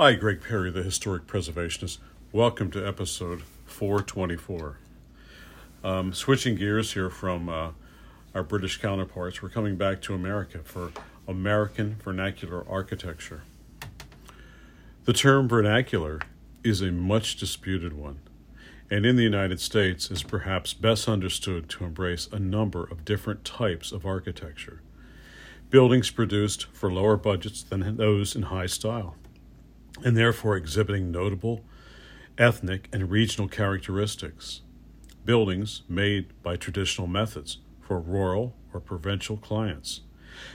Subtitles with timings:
[0.00, 1.98] Hi, Greg Perry, the historic preservationist.
[2.30, 4.78] Welcome to episode 424.
[5.82, 7.70] Um, switching gears here from uh,
[8.32, 10.92] our British counterparts, we're coming back to America for
[11.26, 13.42] American vernacular architecture.
[15.04, 16.20] The term vernacular
[16.62, 18.20] is a much disputed one,
[18.88, 23.44] and in the United States is perhaps best understood to embrace a number of different
[23.44, 24.80] types of architecture.
[25.70, 29.16] Buildings produced for lower budgets than those in high style
[30.04, 31.64] and therefore exhibiting notable
[32.38, 34.60] ethnic and regional characteristics.
[35.24, 40.02] Buildings made by traditional methods for rural or provincial clients,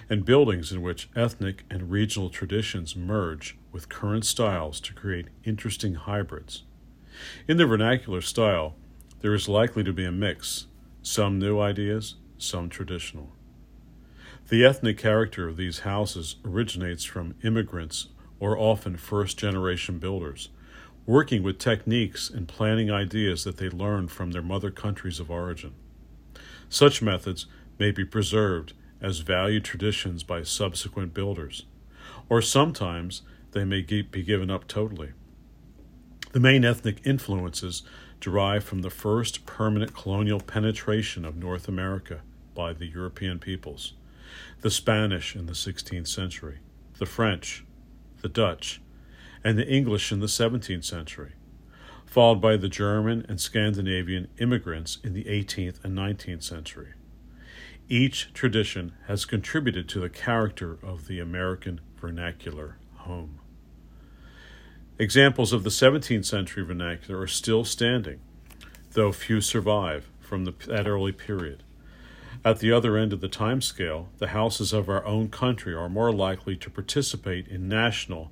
[0.10, 5.96] and buildings in which ethnic and regional traditions merge with current styles to create interesting
[5.96, 6.64] hybrids.
[7.48, 8.76] In the vernacular style,
[9.20, 10.68] there is likely to be a mix,
[11.02, 13.32] some new ideas, some traditional.
[14.50, 18.08] The ethnic character of these houses originates from immigrants
[18.44, 20.50] or often first generation builders,
[21.06, 25.72] working with techniques and planning ideas that they learned from their mother countries of origin.
[26.68, 27.46] Such methods
[27.80, 31.64] may be preserved as valued traditions by subsequent builders,
[32.28, 33.22] or sometimes
[33.54, 35.14] they may be given up totally.
[36.34, 37.84] The main ethnic influences
[38.20, 42.20] derive from the first permanent colonial penetration of North America
[42.54, 43.94] by the European peoples
[44.60, 46.58] the Spanish in the 16th century,
[46.98, 47.64] the French,
[48.24, 48.82] the Dutch,
[49.44, 51.34] and the English in the 17th century,
[52.06, 56.94] followed by the German and Scandinavian immigrants in the 18th and 19th century.
[57.90, 63.40] Each tradition has contributed to the character of the American vernacular home.
[64.98, 68.22] Examples of the 17th century vernacular are still standing,
[68.92, 71.64] though few survive from the, that early period.
[72.46, 75.88] At the other end of the time scale, the houses of our own country are
[75.88, 78.32] more likely to participate in national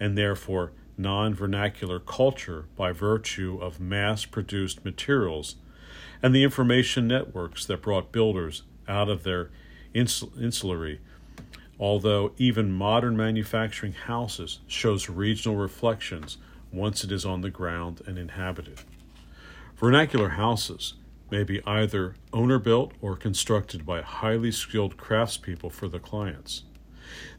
[0.00, 5.54] and therefore non vernacular culture by virtue of mass produced materials
[6.22, 9.50] and the information networks that brought builders out of their
[9.94, 10.98] insul- insulary.
[11.78, 16.36] Although even modern manufacturing houses shows regional reflections
[16.72, 18.80] once it is on the ground and inhabited.
[19.76, 20.94] Vernacular houses
[21.32, 26.64] may be either owner built or constructed by highly skilled craftspeople for the clients.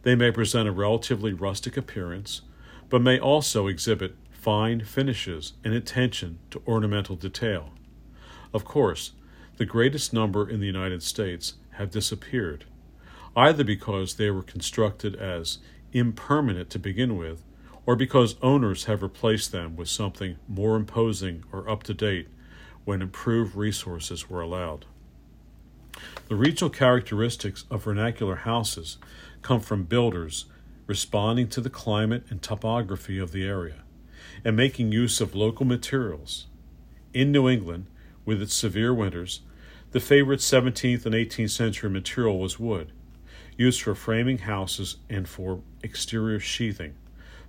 [0.01, 2.41] They may present a relatively rustic appearance,
[2.89, 7.69] but may also exhibit fine finishes and attention to ornamental detail.
[8.51, 9.11] Of course,
[9.57, 12.65] the greatest number in the United States have disappeared,
[13.35, 15.59] either because they were constructed as
[15.91, 17.43] impermanent to begin with,
[17.85, 22.27] or because owners have replaced them with something more imposing or up to date
[22.85, 24.85] when improved resources were allowed.
[26.27, 28.97] The regional characteristics of vernacular houses
[29.41, 30.45] come from builders
[30.87, 33.83] responding to the climate and topography of the area
[34.43, 36.47] and making use of local materials.
[37.13, 37.87] In New England,
[38.25, 39.41] with its severe winters,
[39.91, 42.91] the favorite 17th and 18th century material was wood,
[43.57, 46.95] used for framing houses and for exterior sheathing,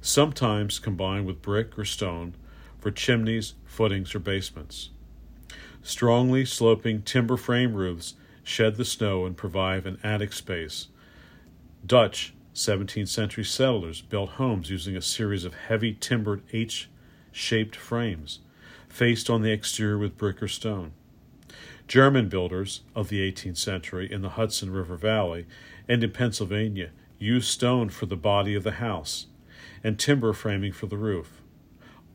[0.01, 2.35] sometimes combined with brick or stone
[2.79, 4.91] for chimneys, footings, or basements.
[5.87, 10.89] Strongly sloping timber frame roofs shed the snow and provide an attic space.
[11.85, 16.89] Dutch 17th century settlers built homes using a series of heavy timbered H
[17.33, 18.39] shaped frames,
[18.89, 20.93] faced on the exterior with brick or stone.
[21.87, 25.45] German builders of the 18th century in the Hudson River Valley
[25.87, 29.27] and in Pennsylvania used stone for the body of the house
[29.83, 31.43] and timber framing for the roof.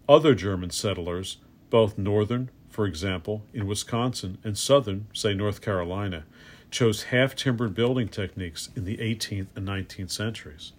[0.08, 1.38] Other German settlers,
[1.70, 6.24] both northern for example, in Wisconsin and southern, say North Carolina,
[6.72, 10.72] chose half timbered building techniques in the 18th and 19th centuries.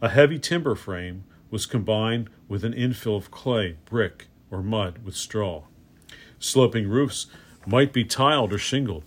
[0.00, 5.14] A heavy timber frame was combined with an infill of clay, brick, or mud with
[5.14, 5.64] straw.
[6.38, 7.26] Sloping roofs
[7.66, 9.04] might be tiled or shingled.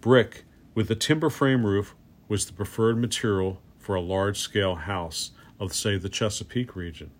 [0.00, 0.42] Brick
[0.74, 1.94] with a timber frame roof
[2.26, 7.12] was the preferred material for a large scale house of, say, the Chesapeake region.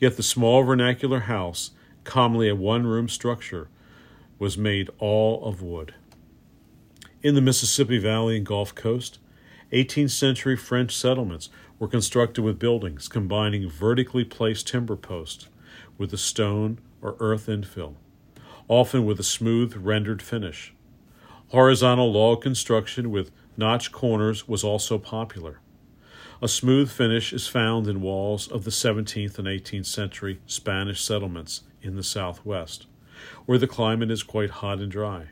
[0.00, 1.70] Yet the small vernacular house,
[2.02, 3.68] commonly a one room structure,
[4.38, 5.94] was made all of wood.
[7.22, 9.18] In the Mississippi Valley and Gulf Coast,
[9.72, 11.48] 18th century French settlements
[11.78, 15.48] were constructed with buildings combining vertically placed timber posts
[15.98, 17.94] with a stone or earth infill,
[18.68, 20.74] often with a smooth rendered finish.
[21.48, 25.60] Horizontal log construction with notched corners was also popular.
[26.42, 31.62] A smooth finish is found in walls of the 17th and 18th century Spanish settlements
[31.80, 32.86] in the southwest
[33.44, 35.28] where the climate is quite hot and dry.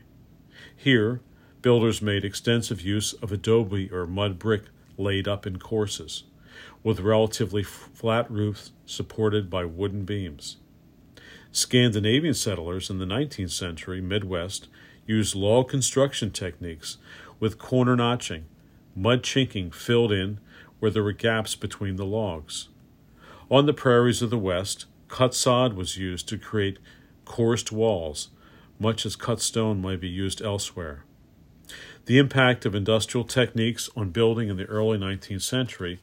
[0.75, 1.21] Here,
[1.61, 4.63] builders made extensive use of adobe or mud brick
[4.97, 6.23] laid up in courses,
[6.83, 10.57] with relatively flat roofs supported by wooden beams.
[11.51, 14.67] Scandinavian settlers in the 19th century Midwest
[15.07, 16.97] used log construction techniques
[17.39, 18.45] with corner notching,
[18.95, 20.39] mud chinking filled in
[20.79, 22.69] where there were gaps between the logs.
[23.49, 26.79] On the prairies of the West, cut sod was used to create
[27.25, 28.29] coursed walls,
[28.79, 31.03] much as cut stone might be used elsewhere.
[32.05, 35.99] The impact of industrial techniques on building in the early 19th century,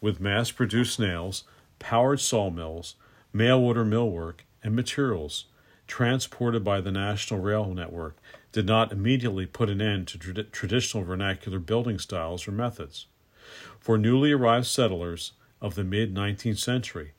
[0.00, 1.44] with mass produced nails,
[1.78, 2.94] powered sawmills,
[3.32, 5.46] mail order millwork, and materials
[5.86, 8.18] transported by the National Rail Network,
[8.52, 13.06] did not immediately put an end to tra- traditional vernacular building styles or methods.
[13.80, 17.12] For newly arrived settlers of the mid 19th century,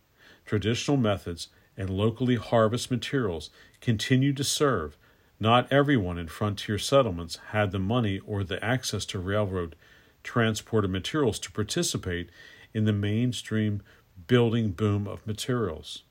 [0.45, 1.47] traditional methods
[1.79, 3.49] and locally harvested materials
[3.81, 4.97] continued to serve
[5.39, 9.75] not everyone in frontier settlements had the money or the access to railroad
[10.21, 12.29] transported materials to participate
[12.73, 13.81] in the mainstream
[14.27, 16.03] building boom of materials.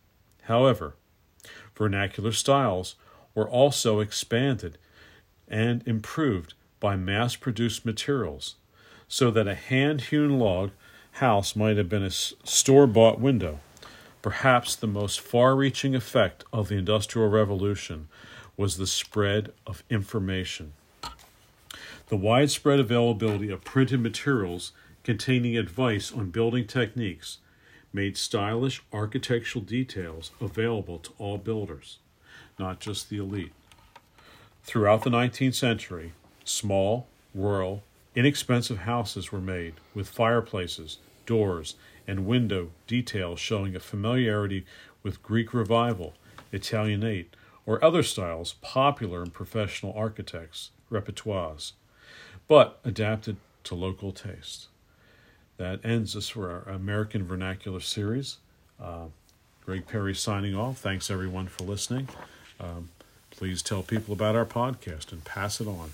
[0.45, 0.97] However,
[1.77, 2.95] vernacular styles
[3.35, 4.79] were also expanded
[5.47, 8.55] and improved by mass produced materials,
[9.09, 10.71] so that a hand hewn log
[11.13, 13.61] house might have been a store bought window.
[14.21, 18.09] Perhaps the most far reaching effect of the Industrial Revolution
[18.57, 20.73] was the spread of information.
[22.09, 24.73] The widespread availability of printed materials
[25.05, 27.39] containing advice on building techniques
[27.93, 31.99] made stylish architectural details available to all builders,
[32.59, 33.53] not just the elite.
[34.65, 36.13] Throughout the 19th century,
[36.45, 37.83] small, rural,
[38.15, 40.99] inexpensive houses were made with fireplaces,
[41.29, 41.75] doors,
[42.07, 44.65] and window details showing a familiarity
[45.03, 46.15] with Greek Revival,
[46.53, 47.37] Italianate,
[47.67, 51.73] or other styles popular in professional architects' repertoires,
[52.49, 54.69] but adapted to local taste.
[55.59, 58.39] That ends us for our American Vernacular series.
[58.81, 59.09] Uh,
[59.67, 60.79] Greg Perry signing off.
[60.79, 62.09] Thanks everyone for listening.
[62.59, 62.89] Um,
[63.31, 65.91] please tell people about our podcast and pass it on.